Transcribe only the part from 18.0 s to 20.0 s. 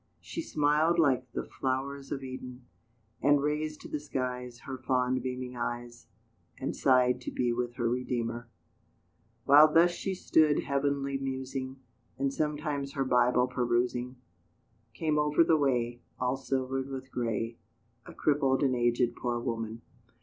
A crippled and aged poor woman.